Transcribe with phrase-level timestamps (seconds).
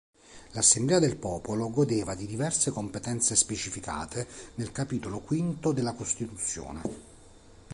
[0.53, 6.81] L'Assemblea del Popolo godeva di diverse competenze specificate nel Capitolo Quinto della Costituzione.